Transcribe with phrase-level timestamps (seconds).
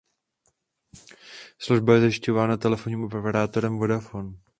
[1.59, 4.33] Služba je zajišťována telefonním operátorem Vodafone.